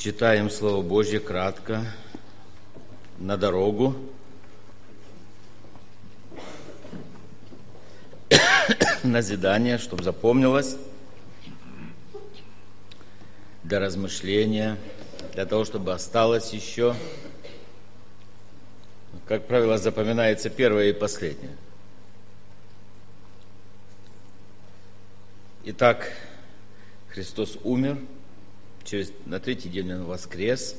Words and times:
Читаем 0.00 0.48
Слово 0.48 0.80
Божье 0.80 1.20
кратко, 1.20 1.84
на 3.18 3.36
дорогу. 3.36 3.94
Назидание, 9.04 9.76
чтобы 9.76 10.02
запомнилось, 10.02 10.78
для 13.62 13.78
размышления, 13.78 14.78
для 15.34 15.44
того, 15.44 15.66
чтобы 15.66 15.92
осталось 15.92 16.54
еще. 16.54 16.96
Как 19.28 19.46
правило, 19.46 19.76
запоминается 19.76 20.48
первое 20.48 20.86
и 20.86 20.92
последнее. 20.94 21.58
Итак, 25.64 26.10
Христос 27.10 27.58
умер, 27.64 27.98
через, 28.84 29.12
на 29.26 29.40
третий 29.40 29.68
день 29.68 29.92
Он 29.92 30.04
воскрес, 30.04 30.76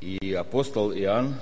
и 0.00 0.32
апостол 0.32 0.92
Иоанн 0.92 1.36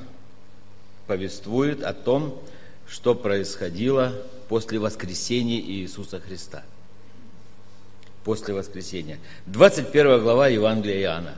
повествует 1.07 1.83
о 1.83 1.93
том, 1.93 2.41
что 2.87 3.15
происходило 3.15 4.15
после 4.49 4.79
воскресения 4.79 5.61
Иисуса 5.61 6.21
Христа. 6.21 6.63
После 8.25 8.53
воскресения. 8.53 9.19
21 9.47 10.23
глава 10.23 10.49
Евангелия 10.49 11.01
Иоанна. 11.01 11.35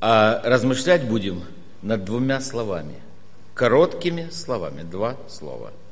А 0.00 0.42
размышлять 0.44 1.08
будем 1.08 1.44
над 1.82 2.04
двумя 2.04 2.40
словами. 2.40 2.96
Короткими 3.54 4.28
словами. 4.30 4.82
Два 4.82 5.16
слова– 5.28 5.72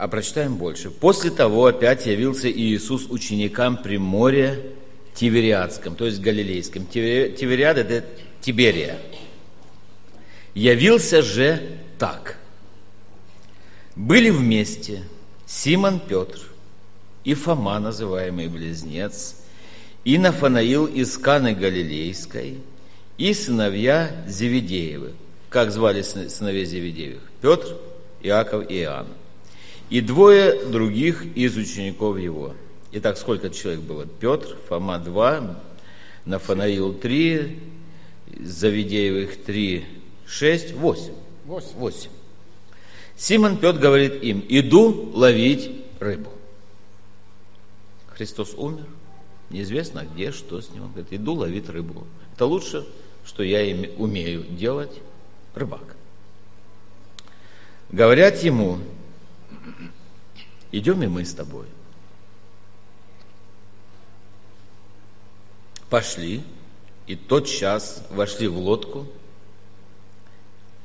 а 0.00 0.08
прочитаем 0.08 0.56
больше. 0.56 0.90
После 0.90 1.30
того 1.30 1.66
опять 1.66 2.06
явился 2.06 2.50
Иисус 2.50 3.06
ученикам 3.10 3.76
при 3.76 3.98
море 3.98 4.72
Тивериадском, 5.12 5.94
то 5.94 6.06
есть 6.06 6.20
Галилейском. 6.22 6.86
Тивериад– 6.86 7.76
это 7.78 8.06
Тиберия. 8.40 8.98
Явился 10.54 11.20
же 11.20 11.76
так. 11.98 12.38
Были 13.94 14.30
вместе 14.30 15.02
Симон 15.44 16.00
Петр 16.00 16.40
и 17.22 17.34
Фома, 17.34 17.78
называемый 17.78 18.48
Близнец, 18.48 19.36
и 20.04 20.16
Нафанаил 20.16 20.86
из 20.86 21.18
Каны 21.18 21.54
Галилейской, 21.54 22.56
и 23.18 23.34
сыновья 23.34 24.24
Зеведеевы. 24.26 25.12
Как 25.50 25.70
звали 25.70 26.00
сыновей 26.00 26.64
Зеведеевых? 26.64 27.20
Петр, 27.42 27.76
Иаков 28.22 28.70
и 28.70 28.78
Иоанн 28.78 29.19
и 29.90 30.00
двое 30.00 30.64
других 30.66 31.26
из 31.36 31.56
учеников 31.56 32.18
его. 32.18 32.54
Итак, 32.92 33.18
сколько 33.18 33.50
человек 33.50 33.82
было? 33.82 34.06
Петр, 34.06 34.56
Фома 34.68 34.98
два, 34.98 35.60
Нафанаил 36.24 36.94
три, 36.94 37.58
Завидеевых 38.38 39.42
три, 39.44 39.84
шесть, 40.26 40.72
восемь. 40.72 41.12
Восемь. 41.44 41.76
восемь. 41.76 42.10
Симон 43.16 43.58
Петр 43.58 43.78
говорит 43.78 44.22
им, 44.22 44.44
иду 44.48 45.10
ловить 45.12 45.70
рыбу. 45.98 46.30
Христос 48.14 48.54
умер, 48.56 48.86
неизвестно 49.50 50.06
где, 50.14 50.30
что 50.30 50.60
с 50.60 50.70
ним. 50.70 50.84
Он 50.84 50.92
говорит, 50.92 51.12
иду 51.12 51.34
ловить 51.34 51.68
рыбу. 51.68 52.06
Это 52.34 52.46
лучше, 52.46 52.86
что 53.24 53.42
я 53.42 53.60
умею 53.96 54.44
делать, 54.44 55.00
рыбак. 55.54 55.96
Говорят 57.90 58.42
ему, 58.42 58.78
Идем 60.72 61.02
и 61.02 61.06
мы 61.06 61.24
с 61.24 61.34
тобой. 61.34 61.66
Пошли, 65.88 66.42
и 67.06 67.16
тот 67.16 67.46
час 67.46 68.06
вошли 68.10 68.46
в 68.46 68.56
лодку, 68.56 69.06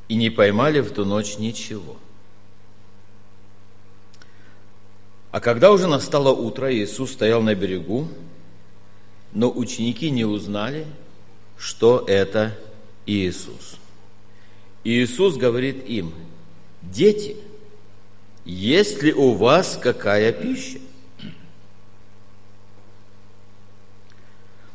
и 0.08 0.16
не 0.16 0.30
поймали 0.30 0.80
в 0.80 0.92
ту 0.92 1.06
ночь 1.06 1.38
ничего. 1.38 1.98
А 5.32 5.40
когда 5.40 5.72
уже 5.72 5.88
настало 5.88 6.30
утро, 6.30 6.74
Иисус 6.74 7.12
стоял 7.12 7.44
на 7.44 7.54
берегу, 7.54 8.08
но 9.34 9.52
ученики 9.52 10.10
не 10.10 10.26
узнали, 10.26 10.88
что 11.58 12.04
это 12.08 12.58
Иисус. 13.06 13.78
Иисус 14.84 15.36
говорит 15.36 15.88
им, 15.88 16.14
дети– 16.82 17.38
есть 18.46 19.02
ли 19.02 19.12
у 19.12 19.34
вас 19.34 19.78
какая 19.82 20.32
пища? 20.32 20.80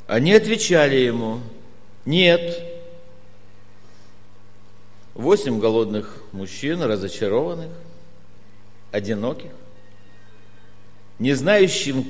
Они 0.08 0.32
отвечали 0.32 0.96
ему, 0.96 1.40
нет. 2.04 2.66
Восемь 5.14 5.60
голодных 5.60 6.22
мужчин, 6.32 6.82
разочарованных, 6.82 7.70
одиноких, 8.90 9.52
не 11.20 11.34
знающим, 11.34 12.04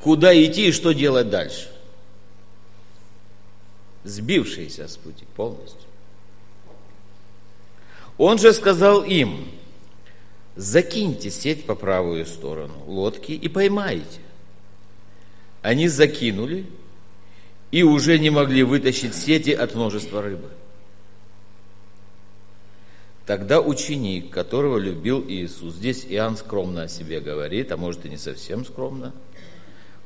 куда 0.00 0.34
идти 0.34 0.68
и 0.68 0.72
что 0.72 0.92
делать 0.92 1.30
дальше. 1.30 1.72
Сбившиеся 4.04 4.86
с 4.86 4.96
пути 4.96 5.24
полностью. 5.34 5.88
Он 8.18 8.38
же 8.38 8.52
сказал 8.52 9.02
им, 9.02 9.48
закиньте 10.56 11.30
сеть 11.30 11.66
по 11.66 11.74
правую 11.74 12.26
сторону 12.26 12.74
лодки 12.86 13.32
и 13.32 13.48
поймаете. 13.48 14.20
Они 15.62 15.88
закинули 15.88 16.66
и 17.70 17.82
уже 17.82 18.18
не 18.18 18.30
могли 18.30 18.62
вытащить 18.62 19.14
сети 19.14 19.50
от 19.50 19.74
множества 19.74 20.22
рыбы. 20.22 20.48
Тогда 23.26 23.60
ученик, 23.60 24.30
которого 24.30 24.78
любил 24.78 25.24
Иисус, 25.26 25.74
здесь 25.74 26.06
Иоанн 26.08 26.36
скромно 26.36 26.84
о 26.84 26.88
себе 26.88 27.20
говорит, 27.20 27.72
а 27.72 27.76
может 27.76 28.06
и 28.06 28.08
не 28.08 28.16
совсем 28.16 28.64
скромно, 28.64 29.12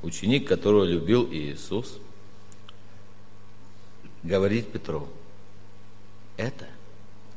ученик, 0.03 0.49
которого 0.49 0.84
любил 0.84 1.28
Иисус, 1.31 1.99
говорит 4.22 4.72
Петру, 4.72 5.06
это 6.39 6.66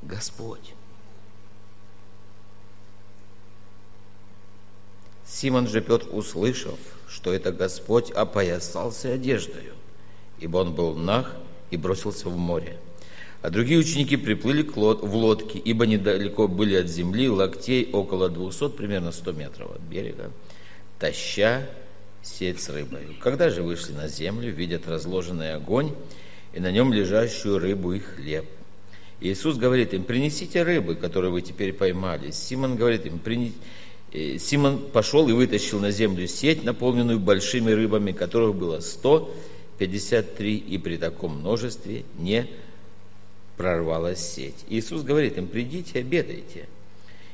Господь. 0.01 0.73
Симон 5.33 5.67
же 5.67 5.81
Петр, 5.81 6.07
услышав, 6.11 6.77
что 7.07 7.33
это 7.33 7.51
Господь, 7.51 8.11
опоясался 8.11 9.13
одеждою, 9.13 9.73
ибо 10.39 10.57
он 10.57 10.75
был 10.75 10.95
нах 10.95 11.35
и 11.71 11.77
бросился 11.77 12.29
в 12.29 12.37
море. 12.37 12.77
А 13.41 13.49
другие 13.49 13.79
ученики 13.79 14.15
приплыли 14.15 14.61
в 14.61 15.15
лодке, 15.15 15.57
ибо 15.57 15.87
недалеко 15.87 16.47
были 16.47 16.75
от 16.75 16.87
земли, 16.87 17.29
локтей 17.29 17.89
около 17.91 18.29
двухсот, 18.29 18.77
примерно 18.77 19.11
сто 19.11 19.31
метров 19.31 19.71
от 19.71 19.81
берега, 19.81 20.31
таща 20.99 21.67
сеть 22.21 22.61
с 22.61 22.69
рыбой. 22.69 23.17
Когда 23.19 23.49
же 23.49 23.63
вышли 23.63 23.93
на 23.93 24.07
землю, 24.07 24.51
видят 24.51 24.87
разложенный 24.87 25.55
огонь 25.55 25.95
и 26.53 26.59
на 26.59 26.71
нем 26.71 26.93
лежащую 26.93 27.57
рыбу 27.57 27.93
и 27.93 27.99
хлеб. 27.99 28.45
Иисус 29.19 29.57
говорит 29.57 29.93
им, 29.95 30.03
принесите 30.03 30.61
рыбы, 30.61 30.93
которые 30.93 31.31
вы 31.31 31.41
теперь 31.41 31.73
поймали. 31.73 32.29
Симон 32.29 32.75
говорит 32.75 33.05
им, 33.07 33.17
принесите 33.17 33.57
Симон 34.13 34.77
пошел 34.91 35.27
и 35.27 35.33
вытащил 35.33 35.79
на 35.79 35.89
землю 35.89 36.27
сеть, 36.27 36.63
наполненную 36.63 37.19
большими 37.19 37.71
рыбами, 37.71 38.11
которых 38.11 38.55
было 38.55 38.79
153, 38.79 40.55
и 40.55 40.77
при 40.77 40.97
таком 40.97 41.39
множестве 41.39 42.05
не 42.19 42.47
прорвалась 43.57 44.19
сеть. 44.19 44.65
Иисус 44.69 45.01
говорит 45.01 45.37
им, 45.37 45.47
придите, 45.47 45.99
обедайте. 45.99 46.67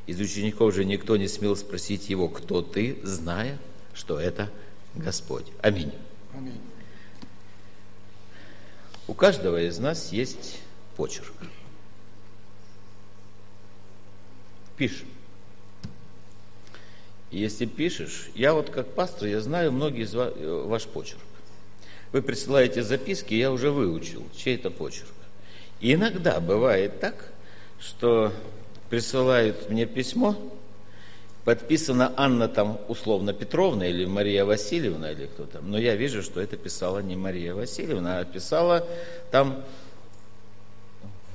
Из 0.08 0.20
учеников 0.22 0.74
же 0.74 0.86
никто 0.86 1.18
не 1.18 1.28
смел 1.28 1.58
спросить 1.58 2.10
его, 2.10 2.30
кто 2.30 2.62
ты, 2.62 2.98
зная, 3.04 3.60
что 3.94 4.18
это 4.18 4.50
Господь. 4.96 5.46
Аминь. 5.62 5.92
Аминь. 6.34 6.62
У 9.08 9.14
каждого 9.14 9.62
из 9.62 9.78
нас 9.80 10.14
есть 10.14 10.60
почерк. 10.96 11.34
Пишем. 14.78 15.08
Если 17.32 17.66
пишешь, 17.66 18.30
я 18.34 18.54
вот 18.54 18.70
как 18.70 18.88
пастор, 18.88 19.28
я 19.28 19.40
знаю 19.40 19.72
многие 19.72 20.04
из 20.04 20.14
вас, 20.16 20.34
э, 20.36 20.64
ваш 20.66 20.86
почерк. 20.86 21.22
Вы 22.12 22.24
присылаете 22.24 22.82
записки, 22.82 23.36
я 23.36 23.52
уже 23.52 23.70
выучил, 23.70 24.24
чей 24.36 24.56
это 24.56 24.72
почерк. 24.72 25.14
И 25.80 25.94
иногда 25.94 26.40
бывает 26.40 27.00
так, 27.00 27.32
что 27.80 28.34
присылают 28.90 29.70
мне 29.70 29.86
письмо, 29.86 30.36
подписано 31.46 32.14
Анна 32.18 32.48
там 32.48 32.80
условно 32.88 33.34
Петровна 33.34 33.86
или 33.88 34.06
Мария 34.06 34.44
Васильевна 34.44 35.12
или 35.12 35.28
кто 35.28 35.46
там, 35.46 35.70
но 35.70 35.78
я 35.78 35.96
вижу, 35.96 36.24
что 36.24 36.42
это 36.42 36.58
писала 36.58 37.00
не 37.00 37.16
Мария 37.16 37.54
Васильевна, 37.54 38.20
а 38.20 38.26
писала 38.26 38.88
там 39.32 39.64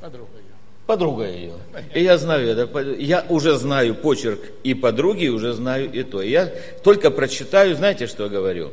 подруга 0.00 0.44
подруга 0.87 1.27
ее. 1.27 1.55
И 1.95 2.03
я 2.03 2.19
знаю 2.19 2.49
это, 2.49 2.81
я 2.93 3.25
уже 3.29 3.57
знаю 3.57 3.95
почерк 3.95 4.41
и 4.63 4.75
подруги, 4.75 5.29
уже 5.29 5.53
знаю 5.53 5.91
и 5.91 6.03
то. 6.03 6.23
Я 6.23 6.53
только 6.83 7.11
прочитаю, 7.11 7.75
знаете, 7.75 8.07
что 8.07 8.29
говорю? 8.29 8.73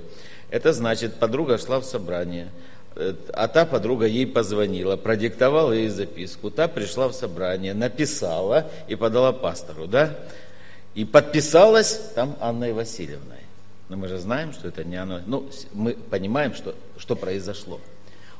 Это 0.49 0.73
значит, 0.73 1.15
подруга 1.15 1.57
шла 1.57 1.79
в 1.79 1.85
собрание, 1.85 2.49
э, 2.95 3.13
а 3.33 3.47
та 3.47 3.65
подруга 3.65 4.05
ей 4.05 4.27
позвонила, 4.27 4.97
продиктовала 4.97 5.71
ей 5.71 5.87
записку. 5.87 6.51
Та 6.51 6.67
пришла 6.67 7.07
в 7.07 7.13
собрание, 7.13 7.73
написала 7.73 8.69
и 8.89 8.95
подала 8.95 9.31
пастору, 9.31 9.87
да? 9.87 10.17
И 10.93 11.05
подписалась 11.05 12.01
там 12.15 12.35
Анной 12.41 12.73
Васильевной. 12.73 13.37
Но 13.87 13.95
мы 13.95 14.09
же 14.09 14.17
знаем, 14.17 14.51
что 14.51 14.67
это 14.67 14.83
не 14.83 14.97
оно. 14.97 15.21
Ну, 15.25 15.49
мы 15.73 15.93
понимаем, 15.93 16.53
что, 16.53 16.75
что 16.97 17.15
произошло. 17.15 17.79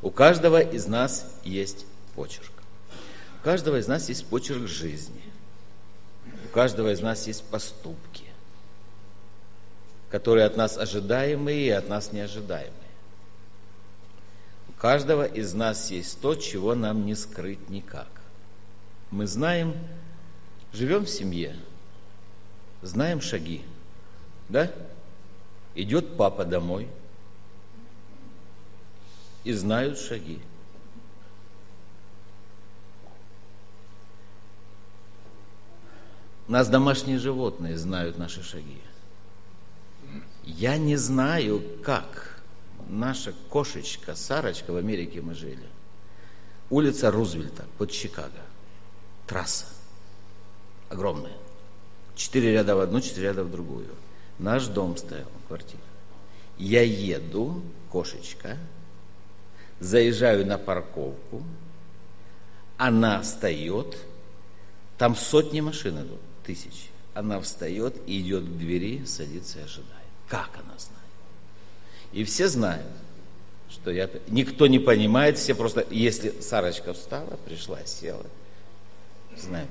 У 0.01 0.09
каждого 0.09 0.59
из 0.59 0.87
нас 0.87 1.29
есть 1.43 1.85
почерк. 2.15 2.60
У 3.41 3.43
каждого 3.43 3.79
из 3.79 3.87
нас 3.87 4.07
есть 4.07 4.25
почерк 4.27 4.67
жизни. 4.67 5.21
У 6.45 6.53
каждого 6.53 6.93
из 6.93 7.01
нас 7.01 7.27
есть 7.27 7.43
поступки 7.43 8.31
которые 10.11 10.45
от 10.45 10.57
нас 10.57 10.77
ожидаемые 10.77 11.67
и 11.67 11.69
от 11.69 11.87
нас 11.87 12.11
неожидаемые. 12.11 12.73
У 14.67 14.73
каждого 14.73 15.23
из 15.23 15.53
нас 15.53 15.89
есть 15.89 16.19
то, 16.19 16.35
чего 16.35 16.75
нам 16.75 17.05
не 17.05 17.15
скрыть 17.15 17.69
никак. 17.69 18.09
Мы 19.09 19.25
знаем, 19.25 19.73
живем 20.73 21.05
в 21.05 21.09
семье, 21.09 21.55
знаем 22.81 23.21
шаги, 23.21 23.63
да? 24.49 24.69
Идет 25.75 26.17
папа 26.17 26.43
домой 26.43 26.89
и 29.45 29.53
знают 29.53 29.97
шаги. 29.97 30.41
Нас 36.51 36.67
домашние 36.67 37.17
животные 37.17 37.77
знают 37.77 38.17
наши 38.17 38.43
шаги. 38.43 38.81
Я 40.43 40.77
не 40.77 40.97
знаю, 40.97 41.63
как 41.81 42.41
наша 42.89 43.33
кошечка, 43.49 44.15
Сарочка, 44.15 44.71
в 44.71 44.75
Америке 44.75 45.21
мы 45.21 45.33
жили. 45.33 45.63
Улица 46.69 47.09
Рузвельта 47.09 47.63
под 47.77 47.91
Чикаго. 47.91 48.41
Трасса. 49.27 49.65
Огромная. 50.89 51.37
Четыре 52.15 52.51
ряда 52.51 52.75
в 52.75 52.81
одну, 52.81 52.99
четыре 52.99 53.27
ряда 53.27 53.45
в 53.45 53.49
другую. 53.49 53.87
Наш 54.37 54.67
дом 54.67 54.97
стоял, 54.97 55.31
квартира. 55.47 55.79
Я 56.57 56.81
еду, 56.81 57.63
кошечка, 57.89 58.57
заезжаю 59.79 60.45
на 60.45 60.57
парковку, 60.57 61.43
она 62.77 63.21
встает, 63.21 63.95
там 64.97 65.15
сотни 65.15 65.61
машин 65.61 65.97
идут, 65.97 66.19
тысячи. 66.51 66.89
Она 67.13 67.39
встает 67.39 67.95
и 68.07 68.21
идет 68.21 68.43
к 68.43 68.57
двери, 68.57 69.05
садится 69.05 69.59
и 69.59 69.63
ожидает. 69.63 69.87
Как 70.27 70.49
она 70.55 70.77
знает? 70.77 71.01
И 72.13 72.23
все 72.23 72.47
знают, 72.47 72.87
что 73.69 73.91
я... 73.91 74.09
Никто 74.27 74.67
не 74.67 74.79
понимает, 74.79 75.37
все 75.37 75.55
просто... 75.55 75.85
Если 75.89 76.41
Сарочка 76.41 76.93
встала, 76.93 77.37
пришла, 77.45 77.83
села, 77.85 78.25
знаю. 79.37 79.67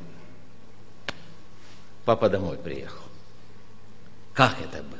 Папа 2.04 2.28
домой 2.28 2.56
приехал. 2.56 3.04
Как 4.34 4.56
это 4.60 4.82
было? 4.82 4.98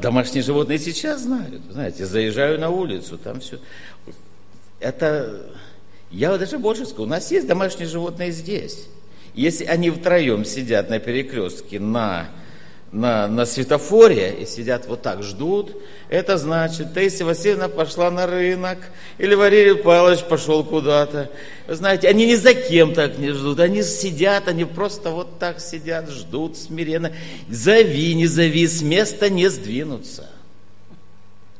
Домашние 0.00 0.42
животные 0.42 0.78
сейчас 0.78 1.22
знают. 1.22 1.62
Знаете, 1.70 2.04
заезжаю 2.06 2.60
на 2.60 2.70
улицу, 2.70 3.18
там 3.18 3.40
все. 3.40 3.60
Это... 4.80 5.50
Я 6.10 6.36
даже 6.38 6.58
больше 6.58 6.84
скажу, 6.86 7.02
у 7.02 7.06
нас 7.06 7.30
есть 7.30 7.46
домашние 7.46 7.88
животные 7.88 8.30
здесь. 8.30 8.88
Если 9.36 9.66
они 9.66 9.90
втроем 9.90 10.44
сидят 10.44 10.90
на 10.90 10.98
перекрестке 10.98 11.78
на 11.78 12.28
на, 12.92 13.26
на 13.28 13.44
светофоре 13.44 14.40
и 14.40 14.46
сидят 14.46 14.86
вот 14.86 15.02
так, 15.02 15.22
ждут, 15.22 15.76
это 16.08 16.38
значит, 16.38 16.94
Таисия 16.94 17.26
Васильевна 17.26 17.68
пошла 17.68 18.10
на 18.10 18.26
рынок, 18.26 18.78
или 19.18 19.34
Валерий 19.34 19.74
Павлович 19.74 20.24
пошел 20.24 20.64
куда-то. 20.64 21.30
Вы 21.66 21.74
знаете, 21.74 22.08
они 22.08 22.26
ни 22.26 22.36
за 22.36 22.54
кем 22.54 22.94
так 22.94 23.18
не 23.18 23.32
ждут, 23.32 23.60
они 23.60 23.82
сидят, 23.82 24.48
они 24.48 24.64
просто 24.64 25.10
вот 25.10 25.38
так 25.38 25.60
сидят, 25.60 26.08
ждут 26.08 26.56
смиренно. 26.56 27.12
Зови, 27.50 28.14
не 28.14 28.26
зови, 28.26 28.66
с 28.66 28.80
места 28.80 29.28
не 29.28 29.50
сдвинутся. 29.50 30.30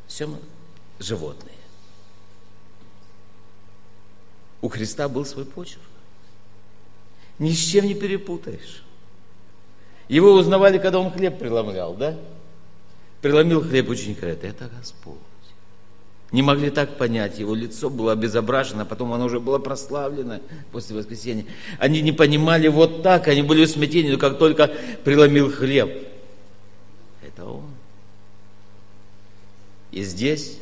Все 0.06 0.26
мы 0.26 0.38
животные. 1.00 1.52
У 4.62 4.68
Христа 4.68 5.08
был 5.08 5.26
свой 5.26 5.44
почерк. 5.44 5.82
Ни 7.38 7.52
с 7.52 7.58
чем 7.58 7.86
не 7.86 7.94
перепутаешь. 7.94 8.82
Его 10.08 10.32
узнавали, 10.32 10.78
когда 10.78 11.00
он 11.00 11.10
хлеб 11.10 11.38
преломлял, 11.38 11.94
да? 11.94 12.16
Преломил 13.20 13.60
хлеб 13.62 13.88
ученики 13.88 14.20
говорят, 14.20 14.44
это 14.44 14.70
Господь. 14.78 15.16
Не 16.32 16.42
могли 16.42 16.70
так 16.70 16.98
понять, 16.98 17.38
его 17.38 17.54
лицо 17.54 17.88
было 17.88 18.12
обезображено, 18.12 18.84
потом 18.84 19.12
оно 19.12 19.26
уже 19.26 19.38
было 19.38 19.58
прославлено 19.58 20.40
после 20.72 20.96
воскресения. 20.96 21.46
Они 21.78 22.02
не 22.02 22.12
понимали 22.12 22.68
вот 22.68 23.02
так, 23.02 23.28
они 23.28 23.42
были 23.42 23.64
в 23.64 23.70
смятении, 23.70 24.12
но 24.12 24.18
как 24.18 24.38
только 24.38 24.70
преломил 25.04 25.52
хлеб, 25.52 26.08
это 27.24 27.44
он. 27.44 27.70
И 29.92 30.02
здесь, 30.02 30.58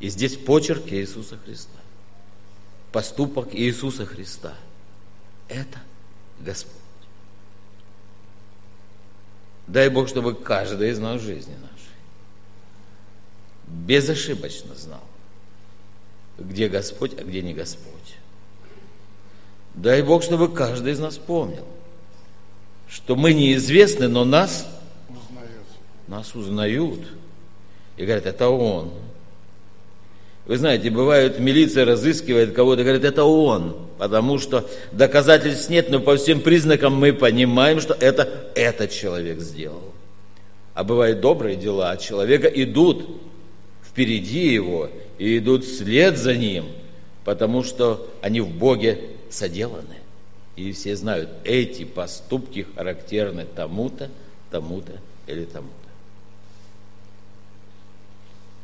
и 0.00 0.08
здесь 0.08 0.36
почерк 0.36 0.92
Иисуса 0.92 1.38
Христа. 1.44 1.78
Поступок 2.92 3.48
Иисуса 3.54 4.04
Христа. 4.04 4.54
Это 5.50 5.78
Господь. 6.38 6.72
Дай 9.66 9.88
Бог, 9.90 10.08
чтобы 10.08 10.34
каждый 10.34 10.90
из 10.90 10.98
нас 10.98 11.20
в 11.20 11.24
жизни 11.24 11.54
нашей 11.54 11.70
безошибочно 13.66 14.74
знал, 14.74 15.02
где 16.38 16.68
Господь, 16.68 17.18
а 17.18 17.22
где 17.22 17.42
не 17.42 17.52
Господь. 17.52 17.94
Дай 19.74 20.02
Бог, 20.02 20.22
чтобы 20.22 20.52
каждый 20.52 20.92
из 20.92 20.98
нас 20.98 21.18
помнил, 21.18 21.66
что 22.88 23.14
мы 23.14 23.32
неизвестны, 23.32 24.08
но 24.08 24.24
нас 24.24 24.66
узнают. 25.08 25.66
Нас 26.08 26.34
узнают. 26.34 27.00
И 27.96 28.04
говорят, 28.04 28.26
это 28.26 28.48
Он. 28.48 28.92
Вы 30.46 30.56
знаете, 30.58 30.90
бывает, 30.90 31.38
милиция 31.38 31.84
разыскивает 31.84 32.54
кого-то, 32.54 32.82
говорит, 32.82 33.04
это 33.04 33.22
он, 33.22 33.86
потому 34.00 34.38
что 34.38 34.66
доказательств 34.92 35.68
нет, 35.68 35.90
но 35.90 36.00
по 36.00 36.16
всем 36.16 36.40
признакам 36.40 36.94
мы 36.94 37.12
понимаем, 37.12 37.82
что 37.82 37.92
это 37.92 38.50
этот 38.54 38.92
человек 38.92 39.40
сделал. 39.40 39.92
А 40.72 40.84
бывают 40.84 41.20
добрые 41.20 41.54
дела 41.54 41.90
от 41.90 42.00
человека 42.00 42.48
идут 42.48 43.20
впереди 43.84 44.54
его 44.54 44.88
и 45.18 45.36
идут 45.36 45.66
вслед 45.66 46.16
за 46.16 46.34
ним, 46.34 46.68
потому 47.26 47.62
что 47.62 48.08
они 48.22 48.40
в 48.40 48.48
Боге 48.48 49.02
соделаны. 49.28 49.98
И 50.56 50.72
все 50.72 50.96
знают, 50.96 51.28
эти 51.44 51.84
поступки 51.84 52.66
характерны 52.74 53.44
тому-то, 53.54 54.08
тому-то 54.50 54.92
или 55.26 55.44
тому-то. 55.44 55.74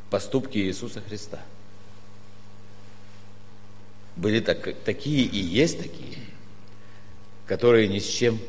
Поступки 0.09 0.57
Иисуса 0.57 0.99
Христа– 1.07 1.39
были 4.17 4.39
так, 4.39 4.75
такие 4.83 5.23
и 5.23 5.37
есть 5.37 5.77
такие, 5.77 6.17
которые 7.45 7.87
ни 7.87 7.99
с 7.99 8.05
чем 8.05 8.39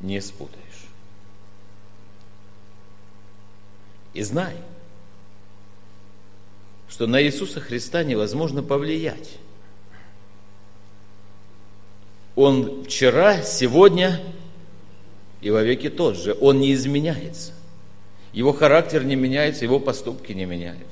не 0.00 0.20
спутаешь. 0.20 0.58
И 4.14 4.22
знай, 4.22 4.56
что 6.88 7.06
на 7.06 7.22
Иисуса 7.22 7.60
Христа 7.60 8.02
невозможно 8.02 8.62
повлиять. 8.62 9.38
Он 12.34 12.84
вчера, 12.84 13.42
сегодня 13.42 14.20
и 15.42 15.50
во 15.50 15.62
веки 15.62 15.90
тот 15.90 16.16
же. 16.16 16.36
Он 16.40 16.58
не 16.58 16.72
изменяется. 16.72 17.52
Его 18.32 18.52
характер 18.52 19.04
не 19.04 19.16
меняется, 19.16 19.64
его 19.64 19.78
поступки 19.78 20.32
не 20.32 20.46
меняются 20.46 20.89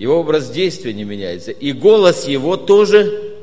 его 0.00 0.18
образ 0.18 0.48
действия 0.48 0.94
не 0.94 1.04
меняется, 1.04 1.50
и 1.50 1.72
голос 1.72 2.26
его 2.26 2.56
тоже 2.56 3.36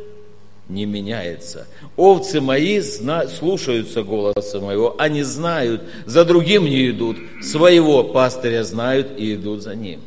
не 0.67 0.87
меняется. 0.87 1.67
Овцы 1.95 2.41
мои 2.41 2.81
слушаются 2.81 4.01
голоса 4.01 4.59
моего, 4.59 4.95
они 4.97 5.21
знают, 5.21 5.83
за 6.07 6.25
другим 6.25 6.65
не 6.65 6.89
идут, 6.89 7.17
своего 7.43 8.03
пастыря 8.03 8.63
знают 8.63 9.19
и 9.19 9.35
идут 9.35 9.61
за 9.61 9.75
ним. 9.75 10.01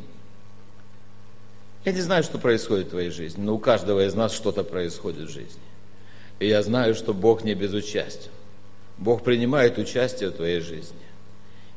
Я 1.85 1.93
не 1.93 2.01
знаю, 2.01 2.21
что 2.21 2.37
происходит 2.37 2.87
в 2.87 2.89
твоей 2.89 3.11
жизни, 3.11 3.41
но 3.41 3.55
у 3.55 3.57
каждого 3.57 4.05
из 4.05 4.13
нас 4.13 4.33
что-то 4.33 4.65
происходит 4.65 5.29
в 5.29 5.31
жизни. 5.31 5.61
И 6.39 6.49
я 6.49 6.61
знаю, 6.63 6.95
что 6.95 7.13
Бог 7.13 7.45
не 7.45 7.55
безучастен. 7.55 8.29
Бог 8.97 9.23
принимает 9.23 9.77
участие 9.77 10.31
в 10.31 10.33
твоей 10.33 10.59
жизни. 10.59 10.99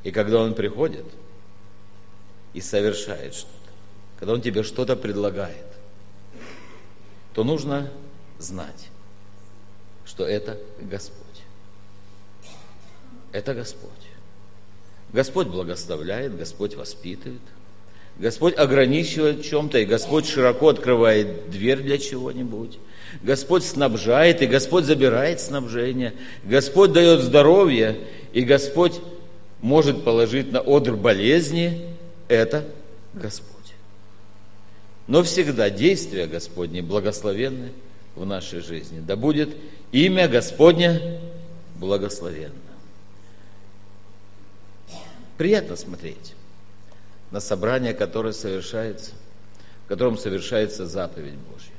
И 0.03 0.11
когда 0.11 0.43
Он 0.43 0.53
приходит 0.53 1.07
и 2.55 2.61
совершает 2.61 3.35
что-то, 3.35 3.64
когда 4.19 4.35
Он 4.35 4.41
тебе 4.41 4.63
что-то 4.63 4.97
предлагает, 4.97 5.67
то 7.35 7.45
нужно 7.45 7.91
знать, 8.39 8.89
что 10.05 10.27
это 10.27 10.59
Господь. 10.81 11.19
Это 13.33 13.55
Господь. 13.55 13.91
Господь 15.13 15.49
благословляет, 15.49 16.37
Господь 16.37 16.75
воспитывает, 16.75 17.41
Господь 18.17 18.57
ограничивает 18.57 19.45
чем-то, 19.45 19.79
и 19.79 19.85
Господь 19.85 20.27
широко 20.27 20.69
открывает 20.69 21.51
дверь 21.51 21.81
для 21.81 21.99
чего-нибудь. 21.99 22.79
Господь 23.23 23.65
снабжает, 23.65 24.41
и 24.43 24.47
Господь 24.47 24.85
забирает 24.85 25.41
снабжение. 25.41 26.15
Господь 26.45 26.93
дает 26.93 27.21
здоровье, 27.21 27.97
и 28.33 28.43
Господь 28.43 28.95
может 29.61 30.05
положить 30.05 30.53
на 30.53 30.61
одр 30.61 30.95
болезни. 30.95 31.89
Это 32.29 32.65
Господь. 33.15 33.54
Но 35.07 35.23
всегда 35.23 35.71
действия 35.71 36.27
Господни 36.27 36.81
благословенны 36.81 37.73
в 38.15 38.25
нашей 38.25 38.61
жизни. 38.61 39.01
Да 39.01 39.17
будет 39.17 39.55
имя 39.93 40.29
Господне 40.29 41.21
благословенно. 41.77 42.55
Приятно 45.37 45.77
смотреть 45.77 46.35
на 47.31 47.41
собрание, 47.41 47.93
которое 47.93 48.33
совершается, 48.33 49.13
в 49.85 49.89
котором 49.89 50.17
совершается 50.17 50.87
заповедь 50.87 51.35
Божья. 51.35 51.73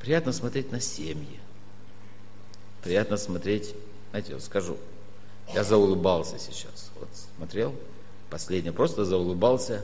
Приятно 0.00 0.32
смотреть 0.32 0.72
на 0.72 0.80
семьи. 0.80 1.40
Приятно 2.82 3.16
смотреть, 3.16 3.74
знаете, 4.10 4.34
вот 4.34 4.42
скажу, 4.42 4.76
я 5.54 5.64
заулыбался 5.64 6.38
сейчас. 6.38 6.90
Вот 6.98 7.08
смотрел, 7.36 7.74
последнее, 8.30 8.72
просто 8.72 9.04
заулыбался 9.04 9.82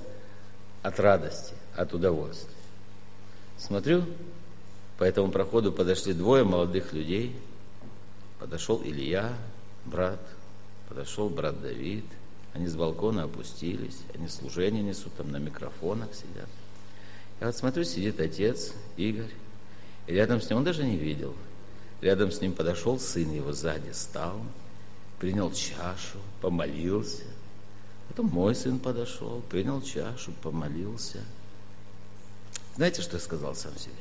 от 0.84 1.00
радости, 1.00 1.54
от 1.74 1.94
удовольствия. 1.94 2.54
Смотрю, 3.56 4.04
по 4.98 5.04
этому 5.04 5.32
проходу 5.32 5.72
подошли 5.72 6.12
двое 6.12 6.44
молодых 6.44 6.92
людей. 6.92 7.34
Подошел 8.38 8.82
Илья, 8.84 9.32
брат, 9.86 10.20
подошел 10.88 11.30
брат 11.30 11.60
Давид. 11.62 12.04
Они 12.52 12.66
с 12.66 12.76
балкона 12.76 13.24
опустились, 13.24 13.98
они 14.14 14.28
служение 14.28 14.82
несут, 14.82 15.14
там 15.14 15.32
на 15.32 15.38
микрофонах 15.38 16.14
сидят. 16.14 16.48
Я 17.40 17.46
вот 17.46 17.56
смотрю, 17.56 17.82
сидит 17.84 18.20
отец 18.20 18.74
Игорь, 18.96 19.32
и 20.06 20.12
рядом 20.12 20.40
с 20.40 20.50
ним, 20.50 20.58
он 20.58 20.64
даже 20.64 20.84
не 20.84 20.96
видел, 20.96 21.34
рядом 22.02 22.30
с 22.30 22.40
ним 22.42 22.52
подошел 22.52 23.00
сын 23.00 23.32
его 23.32 23.52
сзади, 23.52 23.90
стал, 23.92 24.40
принял 25.18 25.50
чашу, 25.50 26.18
помолился. 26.42 27.24
Потом 28.08 28.26
мой 28.26 28.54
сын 28.54 28.78
подошел, 28.78 29.42
принял 29.50 29.80
чашу, 29.82 30.32
помолился. 30.42 31.20
Знаете, 32.76 33.02
что 33.02 33.16
я 33.16 33.20
сказал 33.20 33.54
сам 33.54 33.76
себе? 33.78 33.94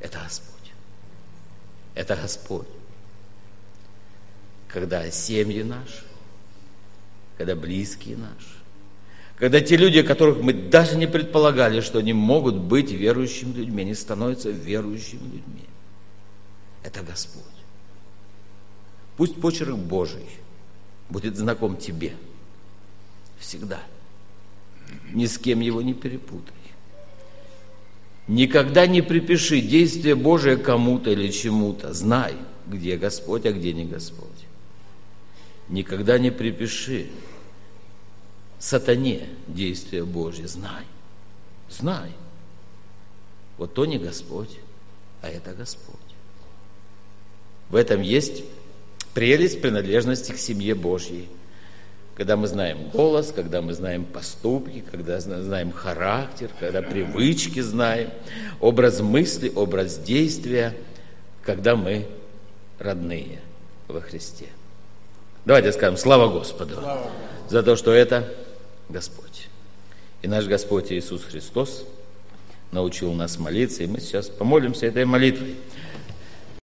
Это 0.00 0.18
Господь. 0.18 0.72
Это 1.94 2.16
Господь. 2.16 2.68
Когда 4.68 5.10
семьи 5.10 5.62
наши, 5.62 6.04
когда 7.36 7.56
близкие 7.56 8.16
наши, 8.16 8.60
когда 9.36 9.60
те 9.60 9.76
люди, 9.76 10.02
которых 10.02 10.38
мы 10.38 10.52
даже 10.52 10.96
не 10.96 11.06
предполагали, 11.06 11.80
что 11.80 11.98
они 11.98 12.12
могут 12.12 12.56
быть 12.56 12.90
верующими 12.90 13.52
людьми, 13.54 13.82
они 13.82 13.94
становятся 13.94 14.50
верующими 14.50 15.22
людьми. 15.22 15.64
Это 16.82 17.02
Господь. 17.02 17.42
Пусть 19.16 19.40
почерк 19.40 19.76
Божий 19.76 20.26
будет 21.08 21.36
знаком 21.36 21.76
тебе 21.76 22.14
всегда. 23.40 23.80
Ни 25.12 25.26
с 25.26 25.38
кем 25.38 25.60
его 25.60 25.82
не 25.82 25.94
перепутай. 25.94 26.54
Никогда 28.28 28.86
не 28.86 29.02
припиши 29.02 29.60
действие 29.60 30.14
Божие 30.14 30.56
кому-то 30.56 31.10
или 31.10 31.32
чему-то. 31.32 31.92
Знай, 31.92 32.36
где 32.68 32.96
Господь, 32.96 33.44
а 33.46 33.52
где 33.52 33.72
не 33.72 33.84
Господь. 33.84 34.28
Никогда 35.68 36.18
не 36.18 36.30
припиши 36.30 37.08
сатане 38.60 39.28
действия 39.48 40.04
Божье. 40.04 40.46
Знай. 40.46 40.84
Знай. 41.68 42.12
Вот 43.58 43.74
то 43.74 43.84
не 43.84 43.98
Господь, 43.98 44.58
а 45.22 45.28
это 45.28 45.52
Господь. 45.52 45.96
В 47.68 47.74
этом 47.74 48.00
есть 48.00 48.44
прелесть 49.14 49.60
принадлежности 49.60 50.32
к 50.32 50.38
семье 50.38 50.74
Божьей. 50.74 51.28
Когда 52.20 52.36
мы 52.36 52.48
знаем 52.48 52.90
голос, 52.90 53.32
когда 53.34 53.62
мы 53.62 53.72
знаем 53.72 54.04
поступки, 54.04 54.84
когда 54.90 55.20
знаем 55.20 55.72
характер, 55.72 56.50
когда 56.60 56.82
привычки 56.82 57.60
знаем, 57.60 58.10
образ 58.60 59.00
мысли, 59.00 59.50
образ 59.56 59.96
действия, 59.96 60.76
когда 61.42 61.76
мы 61.76 62.06
родные 62.78 63.40
во 63.88 64.02
Христе. 64.02 64.48
Давайте 65.46 65.72
скажем 65.72 65.96
слава 65.96 66.30
Господу 66.30 66.74
слава. 66.74 67.10
за 67.48 67.62
то, 67.62 67.74
что 67.74 67.90
это 67.90 68.30
Господь. 68.90 69.48
И 70.20 70.28
наш 70.28 70.44
Господь 70.44 70.92
Иисус 70.92 71.24
Христос 71.24 71.86
научил 72.70 73.14
нас 73.14 73.38
молиться, 73.38 73.82
и 73.82 73.86
мы 73.86 73.98
сейчас 73.98 74.28
помолимся 74.28 74.84
этой 74.84 75.06
молитвой. 75.06 75.56